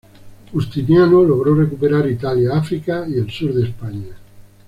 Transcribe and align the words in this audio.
Justiniano 0.51 1.21
logró 1.23 1.53
recuperar 1.53 2.09
Italia, 2.09 2.55
África 2.57 3.05
y 3.07 3.19
el 3.19 3.29
sur 3.29 3.53
de 3.53 3.65
España. 3.69 4.17